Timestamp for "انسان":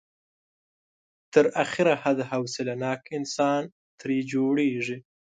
3.17-3.61